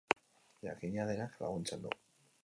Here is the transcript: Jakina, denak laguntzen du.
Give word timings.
Jakina, 0.67 1.05
denak 1.11 1.35
laguntzen 1.43 1.85
du. 1.85 1.93